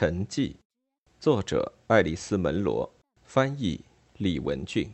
[0.00, 0.56] 沉寂，
[1.20, 2.90] 作者爱丽丝·门罗，
[3.22, 3.84] 翻译
[4.16, 4.90] 李文俊。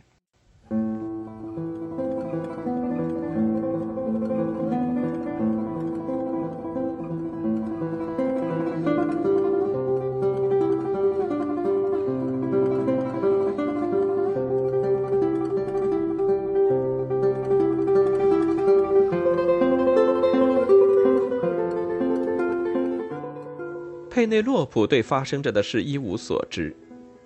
[24.41, 26.75] 洛普对发生着的事一无所知。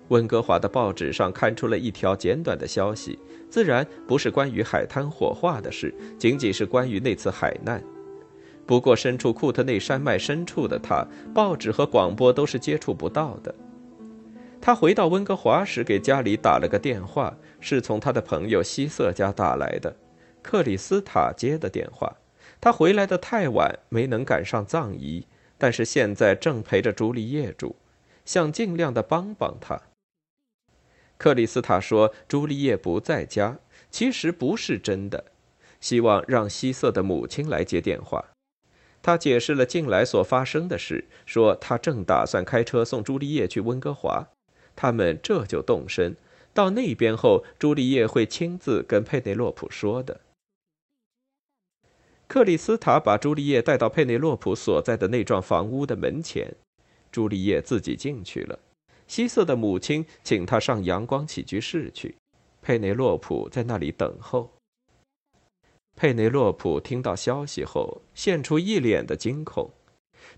[0.08, 7.82] 温哥华的报纸上刊出了一条简短的消息，自然不是关于海滩火化的事，仅仅是关于那次海难。
[8.66, 13.54] 不过，身处库特内山脉深处的他，报纸和广播都是接触不到的。
[14.60, 19.96] 他回到温哥华时，给家里打了个电话，是从他的朋友希瑟家打来的，
[20.42, 22.14] 克里斯塔接的电话。
[22.60, 25.26] 他回来的太晚，没能赶上葬仪。
[25.62, 27.76] 但是现在正陪着朱丽叶住，
[28.24, 29.80] 想尽量的帮帮她。
[31.16, 35.26] 克里斯塔说朱丽叶不在家，其实不是真的，
[35.80, 38.24] 希望让希瑟的母亲来接电话。
[39.02, 44.30] 他解释了近来所发生的事，说他正打算开车送朱丽叶去温哥华，
[44.74, 46.16] 他们这就动身。
[46.52, 50.22] 到那边后，朱丽叶会亲自跟佩内洛普说的。
[52.32, 56.50] 克里斯塔把朱丽叶带到佩内洛普所在的那幢房屋的门前，
[57.10, 58.58] 朱丽叶自己进去了。
[59.06, 62.16] 希瑟的母亲请他上阳光起居室去，
[62.62, 64.50] 佩内洛普在那里等候。
[65.94, 69.68] 佩内洛普听到消息后，现出一脸的惊恐，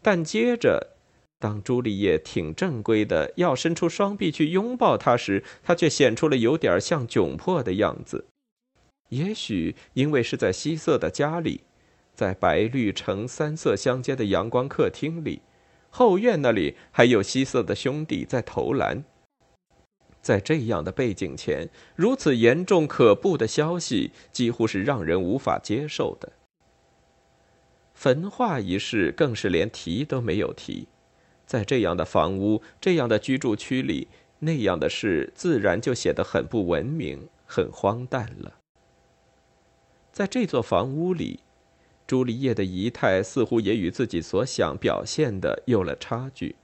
[0.02, 0.96] 但接着，
[1.38, 8.24] 当朱丽叶挺正规的要伸出双臂去拥抱他时，他却显出了有点像窘迫的样子。
[9.10, 11.60] 也许因为是在希瑟的家里。
[12.14, 15.42] 在白绿橙三色相间的阳光客厅里，
[15.90, 19.04] 后院那里还有西色的兄弟在投篮。
[20.22, 26.32] 在这样的背景前，如此严重可怖的消息几乎是让人无法接受的。
[27.92, 30.88] 焚化一事更是连提都没有提。
[31.46, 34.08] 在这样的房屋、这样的居住区里，
[34.38, 38.54] 那样的事自然就显得很不文明、很荒诞了。
[40.10, 41.40] 在这座房屋里。
[42.06, 46.56] 朱丽叶的仪态似乎也与自己所想表现的有了差距，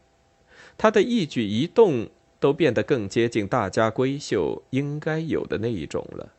[0.76, 6.34] 她的一举一动都变得更接近大家闺秀应该有的那一种了。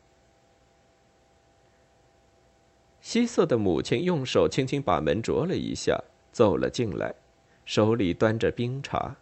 [3.00, 7.16] 希瑟的母亲用手轻轻把门啄了一下，走了进来，
[7.64, 9.16] 手里端着冰茶。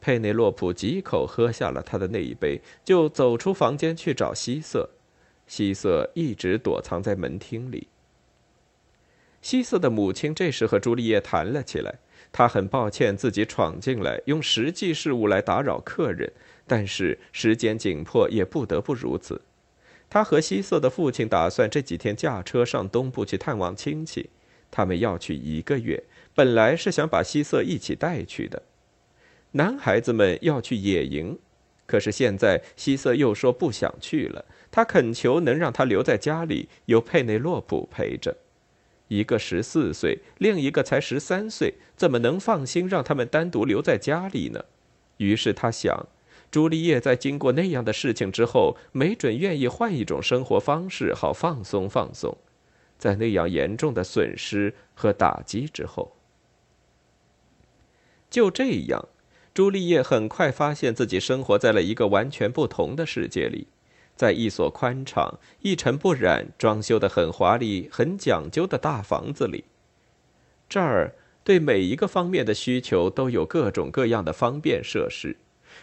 [0.00, 4.90] 佩内洛普几口喝下了他的那一杯，就走出房间去找希瑟。
[5.48, 7.88] 希瑟一直躲藏在门厅里。
[9.42, 11.96] 希瑟的母亲这时和朱丽叶谈了起来。
[12.30, 16.32] 她很抱歉自己闯进来，用实际事务来打扰客人，
[16.66, 19.42] 但是时间紧迫，也不得不如此。
[20.08, 24.30] 她和希瑟的父亲打算这几天驾车上东部去探望亲戚，
[24.70, 26.04] 他们要去一个月。
[26.34, 28.62] 本来是想把希瑟一起带去的。
[29.52, 31.38] 男孩子们要去野营，
[31.84, 34.46] 可是现在希瑟又说不想去了。
[34.70, 38.34] 他恳求能让他留在家里，由佩内洛普陪着。
[39.12, 44.64] 一个十四岁，另一个才十三岁，怎么能放心让他们单独留在家里呢？
[45.18, 46.08] 于是他想，
[46.50, 52.34] 朱丽叶在经过那样的事情之后，没准愿意换一种生活方式，好放松放松。
[52.96, 56.16] 在那样严重的损失和打击之后，
[58.30, 59.08] 就这样，
[59.52, 63.66] 朱丽叶很快发现自己生活在了一个完全不同的世界里。
[64.22, 69.64] 在一所宽敞、一尘不染、装修的很华丽、很讲究的大房子里，
[70.68, 75.38] 这儿对每一个方面的需求都有各种各样的方便设施。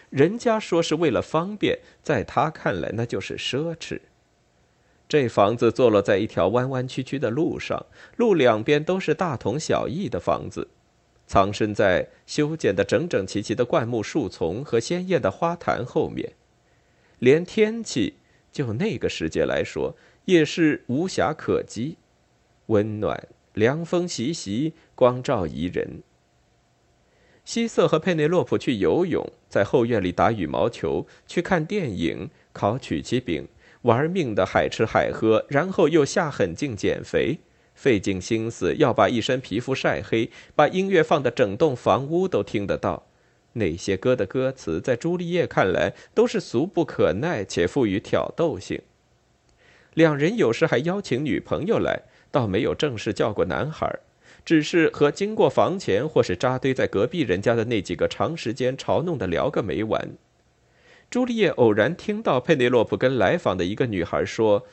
[0.08, 4.00] 人家说是为了方便，在他看来那就是奢侈。
[5.06, 7.84] 这房子坐落在一条弯弯曲曲的路上，
[8.16, 10.68] 路两边都是大同小异的房子，
[11.26, 16.32] 藏身在修剪的整整齐齐的灌木树丛和鲜艳的花坛后面，
[17.18, 18.14] 连天气。
[18.52, 21.96] 就那个时节来说，也是无暇可击，
[22.66, 26.02] 温暖，凉风习习，光照宜人。
[27.44, 33.48] 希瑟和佩内洛普去游泳，在后院里打羽毛球，去看电影，烤曲奇饼，
[33.82, 37.38] 玩命的海吃海喝，然后又下狠劲减肥，
[37.74, 43.06] 费尽心思要把一身皮肤晒黑，把音乐放的整栋房屋都听得到。
[43.54, 48.80] 那些歌的歌词，在朱丽叶看来都是俗不可耐且富于挑逗性。
[49.94, 53.98] 两人有时还邀请女朋友来，倒没有正式叫过男孩。
[54.42, 60.16] 只是和经过房前或是扎堆在隔壁人家的那几个长时间嘲弄的聊个没完。
[61.10, 64.64] 朱丽叶偶然听到佩内洛普跟来访的一个女孩说：“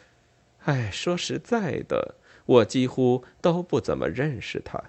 [0.65, 2.15] 哎，说实在的，
[2.45, 4.81] 我几乎都不怎么认识他。”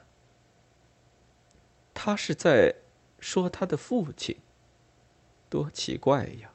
[1.92, 2.74] 他是在
[3.18, 4.36] 说他的父亲，
[5.48, 6.50] 多奇怪呀！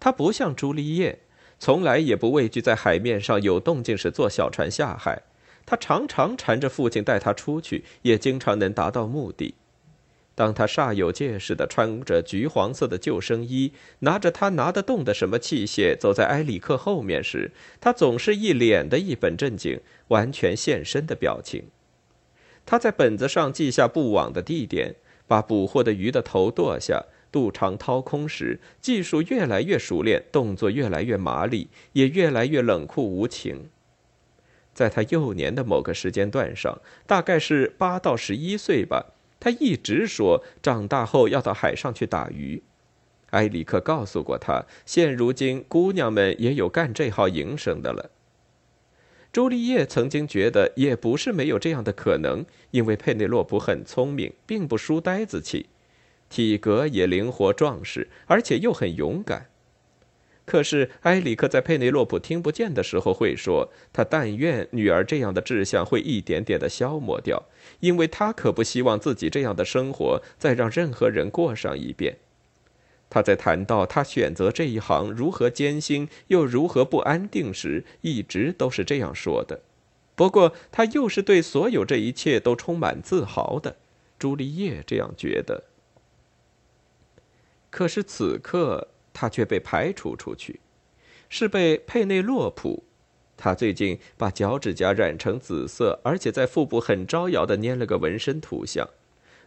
[0.00, 1.20] 他不像朱丽叶，
[1.58, 5.22] 从来也不畏惧在海面上有动静时坐小船下海。
[5.64, 9.54] 他常常缠着父亲带他出去，也经常能达到目的。
[10.34, 21.66] 当他煞有介事的穿着橘黄色的救生衣，拿着他拿得动的什么器械走在埃里克后面时，他总是一脸的一本正经、完全现身的表情。
[22.64, 24.94] 他在本子上记下布网的地点，
[25.26, 27.04] 把捕获的鱼的头剁下。
[27.32, 33.70] 肚肠掏空时，技术越来越熟练，动作越来越麻利，也越来越冷酷无情。
[34.74, 42.62] 在他幼年的某个时间段上，大概是八到十一岁吧，他一直说长大后要到海上去打鱼。
[43.30, 48.10] 埃里克告诉过他，现如今姑娘们也有干这号营生的了。
[49.32, 55.66] 朱丽叶曾经觉得也不是没有这样的可能，因为佩内洛普很聪明，并不输呆子气。
[56.28, 59.46] 体格也灵活壮实，而且又很勇敢。
[60.44, 67.44] 可是埃里克在佩内洛普听不见的时候会说：“他但愿女儿这样的志向会一点点的消磨掉，
[67.80, 72.18] 因为他可不希望自己这样的生活再让任何人过上一遍。”
[73.12, 79.60] 他在谈到他选择这一行如何艰辛又如何不安定时，一直都是这样说的。
[80.14, 83.76] 不过他又是对所有这一切都充满自豪的。
[84.18, 85.64] 朱丽叶这样觉得。
[87.68, 90.60] 可是此刻，他却被排除出去，
[91.28, 92.84] 是被佩内洛普。
[93.36, 98.88] 他最近把脚趾甲染成紫色，而且在腹部很招摇的粘了个纹身图像。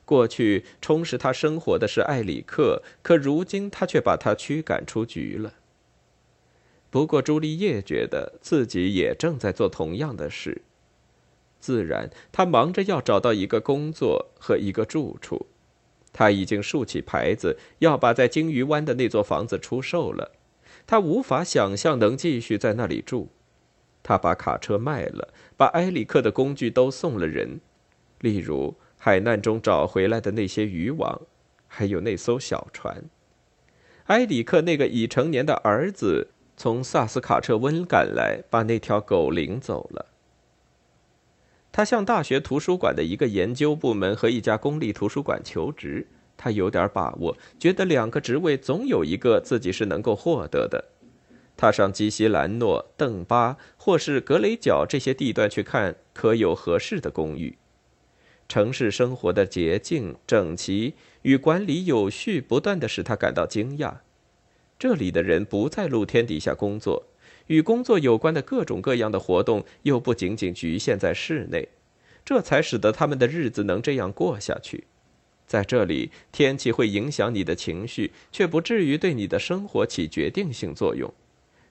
[0.06, 5.56] 过去充实他生活的是艾里克，可如今他却把他驱赶出局了。
[6.90, 10.62] 不过朱丽叶觉得自己也正在做同样的事，
[11.60, 15.48] 自然，他忙着要找到一个工作和一个住处。
[16.14, 20.32] 他已经竖起牌子，要把在鲸鱼湾的那座房子出售了。
[20.88, 23.30] 他无法想象能继续在那里住。
[24.02, 27.60] 他把卡车卖了，把埃里克的工具都送了人，
[28.22, 28.76] 例如
[29.06, 31.22] 海难中找回来的那些渔网，
[31.68, 33.04] 还有那艘小船。
[34.06, 40.08] 埃里克那个已成年的儿子从萨斯卡彻温赶来，把那条狗领走了。
[41.72, 46.08] 他向大学图书馆的一个研究部门和一家公立图书馆求职。
[46.36, 50.84] 他有点把握，觉得两个职位总有一个自己是能够获得的。
[51.56, 57.56] 他上基西兰诺、邓巴或是格雷角这些地段去看，可有合适的公寓。
[58.48, 60.94] 城市生活的洁净、整齐
[61.24, 63.96] 与管理有序，不断的使他感到惊讶。
[64.78, 67.08] 这里的人不在露天底下工作。
[67.48, 71.70] 与工作有关的各种各样的活动又不仅仅局限在室内，
[72.26, 74.86] 这才使得他们的日子能这样过下去。
[75.46, 81.14] 在这里，天气会影响你的情绪，却不至于对你的生活起决定性作用。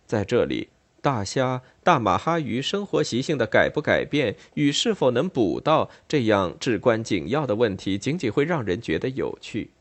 [0.07, 0.69] 在这里，
[1.05, 9.73] 大虾、大马哈鱼生活习性的改不改变与是否能捕到这样至关紧要的问题，仅仅会让人觉得有趣。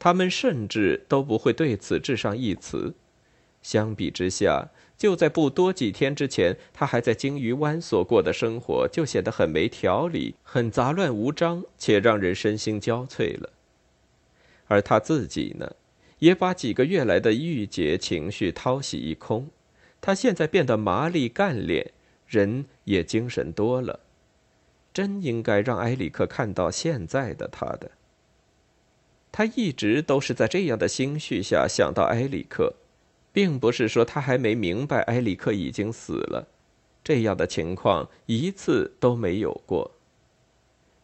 [0.00, 2.94] 他们甚至都不会对此置上一词。
[3.62, 13.50] 相比之下，就在不多几天之前，他还在鲸鱼湾所过的生活就显得很没条理、很杂乱无章，且让人身心交瘁了。
[14.66, 15.76] 而他自己呢，
[16.18, 19.48] 也把几个月来的郁结情绪掏洗一空。
[20.02, 21.92] 他现在变得麻利干练，
[22.26, 24.00] 人也精神多了。
[24.92, 27.92] 真应该让埃里克看到现在的他的。
[29.32, 32.74] 他一直都是在这样的心绪下想到埃里克。
[33.34, 36.48] 并不是说他还没明白埃里克已经死了，
[37.02, 39.92] 这样的情况一次都没有过。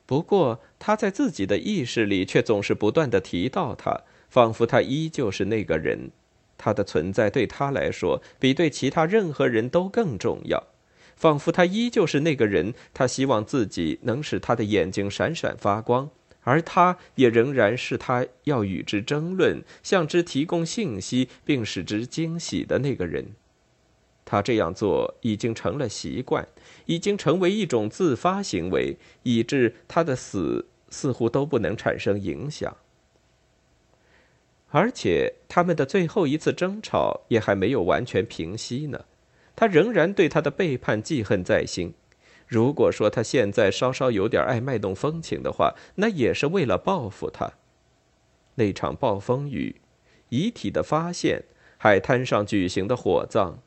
[0.05, 6.11] 不过他在自己的意识里却总是不断的提到他，仿佛他依旧是那个人，
[6.59, 10.63] 他的存在对他来说比对其他任何人都更重要，
[11.17, 16.11] 仿佛他依旧是那个人，他希望自己能使他的眼睛闪闪发光。
[16.43, 23.35] 而他也仍然是他要与之争论、向之提供信息并使之惊喜的那个人。
[24.25, 26.49] 他这样做已经成了习惯，
[26.87, 32.75] 已经成为一种自发行为，以致他的死似乎都不能产生影响。
[34.71, 39.07] 而且他们的最后一次争吵也还没有完全平息呢，
[39.57, 41.95] 他仍然对他的背叛记恨在心。
[42.47, 47.53] 如果说他现在稍稍有点爱卖弄风情的话，那也是为了报复他。
[48.55, 49.81] 那场暴风雨，
[50.31, 51.45] 遗体的发现，
[51.77, 53.59] 海滩上举行的火葬，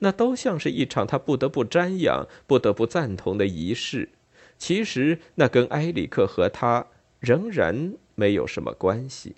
[0.00, 4.10] 那都像是一场他不得不瞻仰、不得不赞同的仪式。
[4.58, 6.86] 其实，那跟埃里克和他
[7.20, 9.36] 仍然没有什么关系。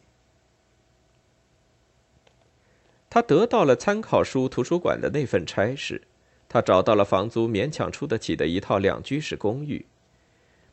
[3.11, 6.03] 他得到了参考书图书馆的那份差事。
[6.49, 9.85] 他找到了房租勉强出得起的一套两居室公寓。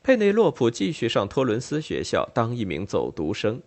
[0.01, 3.61] 佩内洛普继续上托伦斯学校当一名走读生。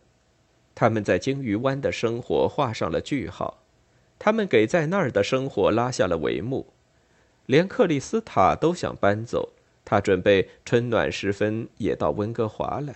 [0.75, 3.63] 他们在鲸鱼湾的生活画上了句号，
[4.19, 6.73] 他们给在那儿的生活拉下了帷幕。
[7.47, 9.53] 连克里斯塔都想搬走，
[9.85, 12.95] 他准备春暖时分也到温哥华来。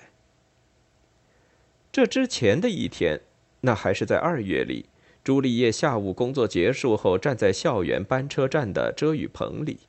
[1.90, 3.20] 这之前的一天，
[3.62, 4.86] 那还是在二月里。
[5.24, 9.80] 朱丽叶下午工作结束后，站在校园班车站的遮雨棚里。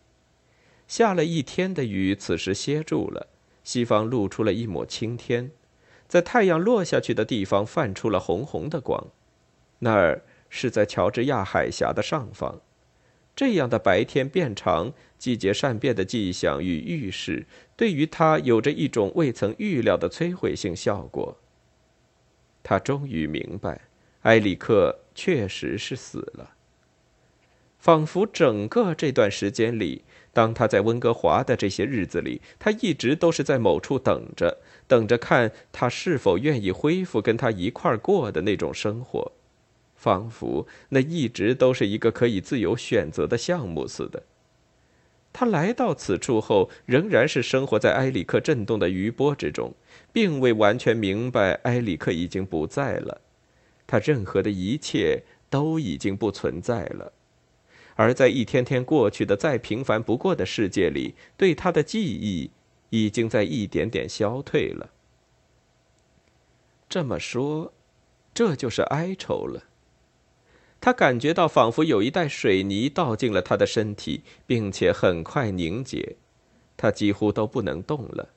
[0.87, 3.27] 下了一天的雨，此时歇住了。
[3.63, 5.49] 西方露出了一抹青天，
[6.07, 9.07] 在太阳落下去的地方泛出了红红的光。
[9.79, 12.61] 那儿是在乔治亚海峡的上方。
[13.35, 21.37] 这样的白天变长、季节善变的迹象与预示，对于他有着一种未曾预料的摧毁性效果。
[22.61, 23.81] 他终于明白。
[24.23, 26.51] 埃里克确实是死了。
[27.77, 39.33] 仿佛整个这段时间里，当他在温哥华的这些日子里，他一直都是在某处等着，等着看他是否愿意恢复跟他一块儿过的那种生活，
[39.97, 44.23] 仿佛那一直都是一个可以自由选择的项目似的。
[45.33, 49.73] 他来到此处后，仍然是生活在埃里克震动的余波之中，
[50.13, 53.19] 并未完全明白埃里克已经不在了。
[53.85, 57.13] 他任何的一切都已经不存在了，
[57.95, 62.51] 而在一天天过去的再平凡不过的世界里，对他的记忆
[62.89, 64.91] 已经在一点点消退了。
[66.89, 67.73] 这么说，
[68.33, 69.63] 这就是哀愁了。
[70.79, 76.17] 他感觉到仿佛有一袋水泥倒进了他的身体，并且很快凝结，
[76.75, 78.29] 他几乎都不能动了。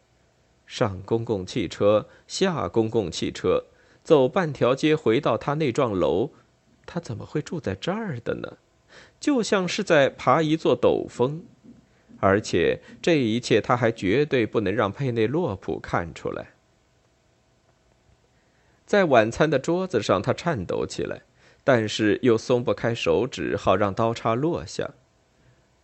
[0.65, 3.65] 上公共汽车，下公共汽车。
[4.07, 6.31] 走半条街回到他那幢楼，
[6.87, 8.59] 他怎么会住在这儿的呢？
[9.19, 11.43] 就像是在爬一座陡峰，
[12.21, 16.53] 而且这一切他还绝对不能让佩内洛普看出来。
[18.87, 21.23] 在晚餐的桌子上，他颤抖起来，
[21.65, 24.89] 但是又松不开手指，好让刀叉落下。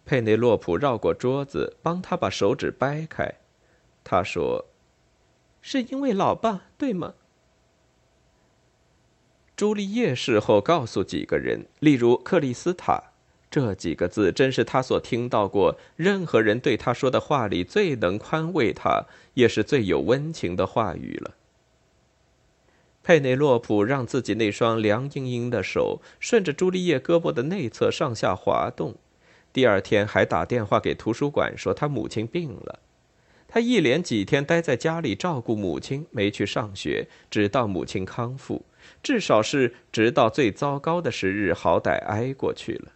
[0.04, 3.34] 佩内洛普绕过桌子，帮他把手指掰开。
[4.04, 4.66] 他说
[5.60, 7.14] ：“是因为老爸，对吗？”
[9.54, 13.12] 朱丽叶事后告诉几个人，例如克里斯塔，
[13.50, 21.34] 这几个字真是他所听到过任何人对他说的话里最能宽慰他，也是最有温情的话语了。
[23.04, 28.94] 佩内洛普让自己那双凉阴阴的手顺着朱丽叶胳膊的内侧上下滑动，
[29.52, 32.78] 第二天还打电话给图书馆说他母亲病了，
[33.52, 38.64] 他一连几天待在家里照顾母亲，没去上学，直到母亲康复。
[39.02, 42.92] 至少是直到最糟糕的时日，好歹挨过去了。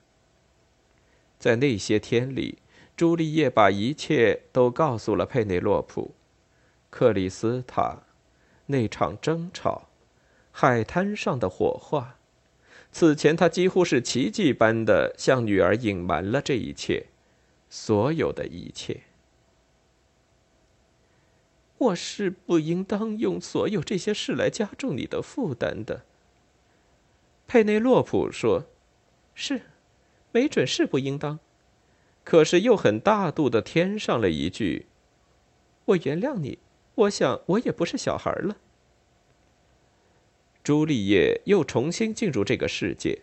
[1.38, 2.56] 在那些天里，
[2.96, 6.14] 朱丽叶把一切都告诉了佩内洛普。
[6.88, 8.04] 克里斯塔，
[8.64, 9.90] 那场争吵，
[10.50, 12.16] 海滩上的火化。
[12.90, 17.08] 此前，他几乎是奇迹般的向女儿隐瞒了这一切，
[17.68, 19.02] 所有的一切。
[21.78, 26.02] 我是不应当用所有这些事来加重你的负担的。
[27.46, 28.64] 佩内洛普说
[29.34, 29.62] ：“是，
[30.32, 31.38] 没准是不应当，
[32.24, 34.86] 可是又很大度的添上了一句
[35.86, 36.58] ：‘我原谅你。’
[36.96, 38.56] 我想我也不是小孩了。”
[40.64, 43.20] 朱丽叶又重新进入这个世界，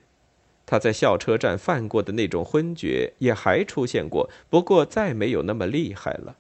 [0.68, 6.38] 她在校车站犯过的那种昏厥也还出现过，不过再没有那么厉害了。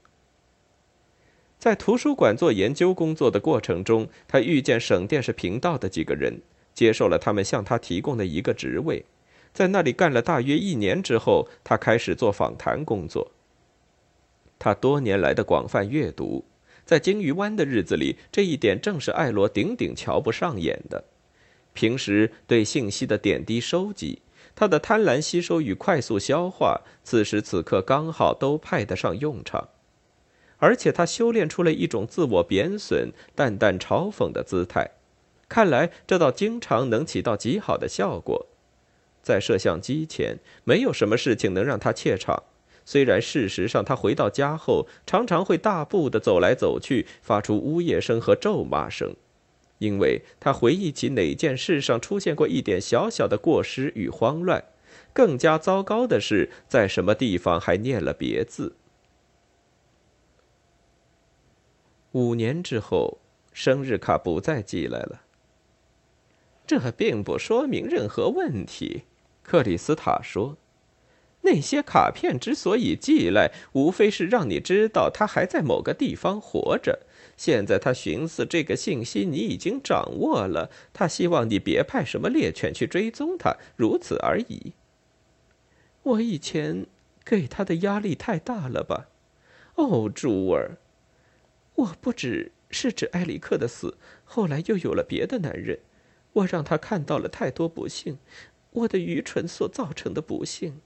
[1.63, 6.41] 在图书馆做研究工作的过程中，他遇见省电视频道的几个人，
[6.74, 9.05] 接受了他们向他提供的一个职位，
[9.53, 13.32] 在那里干了大约一年之后，他开始做访谈工作。
[14.60, 16.43] 他多年来的广泛阅读，
[16.84, 21.05] 在鲸鱼湾的日子里，这一点正是艾罗顶顶瞧不上眼的。
[21.72, 24.22] 平时对信息的点滴收集，
[24.53, 29.70] 他的贪婪吸收与快速消化，此时此刻刚好都派得上用场。
[30.63, 34.91] 而且他修炼出了一种自我贬损、淡淡嘲讽的姿态，
[35.50, 38.48] 看来这倒经常能起到极好的效果。
[39.22, 42.43] 在摄像机前，没有什么事情能让他怯场，
[42.86, 49.13] 虽然事实上他回到家后常常会大步的走来走去，发出呜咽声和咒骂声，
[49.79, 54.63] 因为他回忆起哪件事上出现过一点小小的过失与慌乱。
[55.12, 58.77] 更加糟糕的是，在什么地方还念了别字。
[62.13, 63.20] 五年之后，
[63.51, 65.22] 生日卡不再寄来了。
[66.65, 69.03] 这并不说明任何问题，
[69.43, 70.58] 克里斯塔说。
[71.41, 77.00] 那些卡片之所以寄来，无非是让你知道他还在某个地方活着。
[77.36, 84.74] 现在他寻思这个信息你已经掌握了，他希望你别派什么猎犬去追踪他，如此而已。
[86.03, 86.86] 我以前
[87.25, 89.10] 给他的压力太大了吧？
[89.75, 90.77] 哦，朱儿，
[91.75, 95.80] 我不只是指埃里克的死，后来又有了别的男人，
[96.34, 98.18] 我让他看到了太多不幸，
[98.72, 100.82] 我的愚蠢所造成的不幸。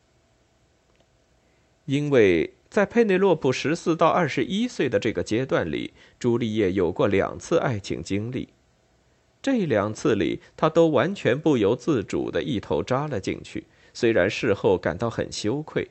[1.86, 8.50] 因为在佩内洛普十四到二十一岁的这个阶段里，朱丽叶有过两次爱情经历，
[9.42, 13.66] 这两次里，她都完全不由自主的一头扎了进去。
[13.94, 15.90] 虽然事后感到很羞愧，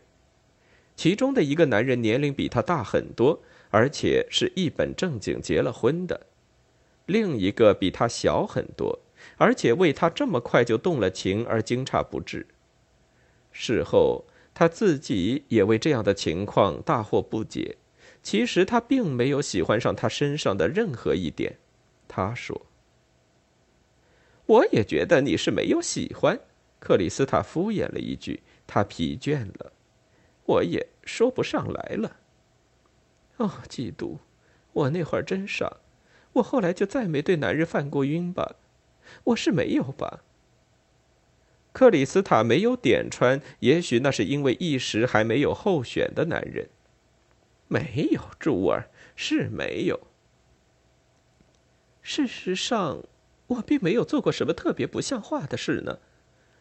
[0.94, 6.18] 其中的一个男人年龄比他大很多，而且是一本正经结了婚的；
[7.06, 9.00] 另一个比他小很多，
[9.36, 12.46] 而且为他这么快就动了情而惊诧不至。
[13.52, 17.76] 事后他自己也为这样的情况大惑不解。
[18.22, 21.58] 其实他并没有喜欢上他身上的任何一点，
[22.08, 22.66] 他说
[24.46, 26.40] ：“我也觉得你是没有喜欢。”
[26.80, 29.72] 克里斯塔敷衍了一句，他疲倦了，
[30.44, 32.16] 我也说不上来了。
[33.38, 34.18] 哦，嫉妒！
[34.72, 35.78] 我那会儿真傻，
[36.34, 38.56] 我后来就再没对男人犯过晕吧？
[39.24, 40.22] 我是没有吧？
[41.72, 46.68] 克里斯塔没有点穿，也许那是因为一时还没有候选的男人。
[47.68, 50.06] 没有，珠儿是没有。
[52.00, 53.02] 事实上，
[53.48, 55.98] 我并没有做过什么特别不像话的事呢。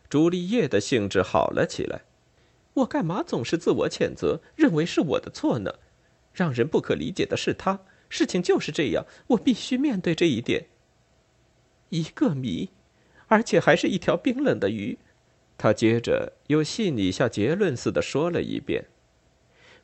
[0.10, 2.02] 朱丽叶的兴致好了起来。
[2.74, 5.76] 我干嘛总是自我谴责，认为是我的错呢？
[6.36, 7.80] 让人不可理解的是他。
[8.10, 10.68] 事情就是这样，我必须面对这一点。
[11.90, 12.70] 一个谜，
[13.28, 15.00] 而且还是一条冰冷的鱼。
[15.58, 18.86] 他接着又细腻下结论似的说了一遍：“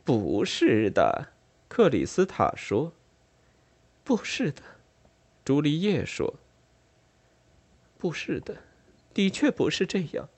[0.04, 1.30] 不是的。”
[1.70, 2.94] 克里斯塔说
[4.04, 4.62] ：“不是的。”
[5.46, 6.36] 朱丽叶说
[7.98, 8.58] ：“不是的。”
[9.14, 10.30] 的确不是这样。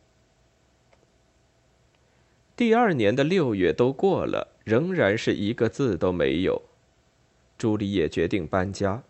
[2.56, 6.62] 第二年的六月都过了，仍然是一个字都没有。
[7.58, 9.04] 朱丽叶决定搬家。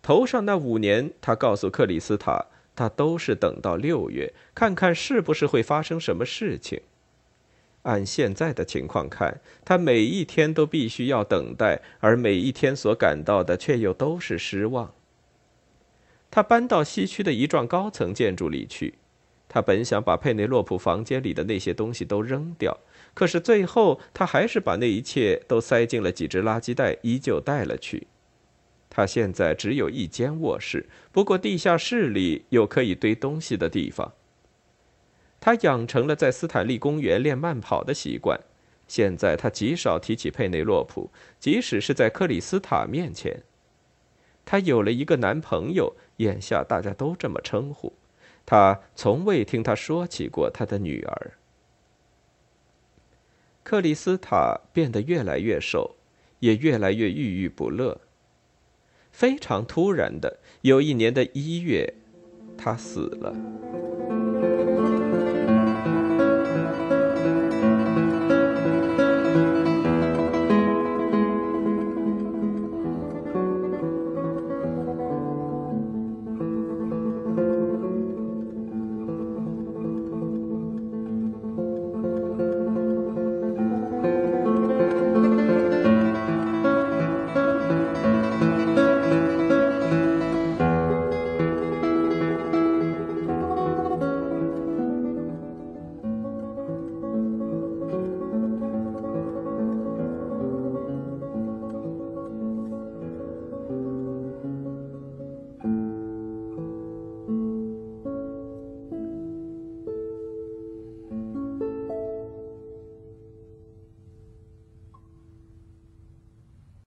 [0.00, 6.80] 头上那五年，他告诉克里斯塔，他都是等到六月，看看是不是会发生什么事情。
[7.82, 14.94] 按现在的情况看，他每一天都必须要等待，而每一天所感到的却又都是失望。
[16.30, 18.94] 他搬到西区的一幢高层建筑里去。
[19.54, 22.74] 他本想把佩内洛普房间里的那些东西都扔掉，
[23.12, 28.06] 可是最后他还是把那一切都塞进了几只垃圾袋，依旧带了去。
[28.88, 34.14] 他现在只有一间卧室，不过地下室里有可以堆东西的地方。
[35.38, 38.40] 他养成了在斯坦利公园练慢跑的习惯。
[38.88, 43.42] 现在他极少提起佩内洛普，即使是在克里斯塔面前。
[44.46, 47.92] 她有了一个男朋友，眼下大家都这么称呼。
[48.44, 51.32] 他从未听他说起过他的女儿。
[53.62, 55.96] 克里斯塔变得越来越瘦，
[56.40, 58.00] 也越来越郁郁不乐。
[59.12, 61.94] 非常突然的，有一年的一月，
[62.58, 63.34] 他死了。